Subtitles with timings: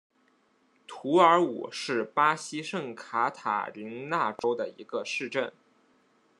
[0.87, 5.53] 图尔武是巴西圣卡塔琳娜州的一个市镇。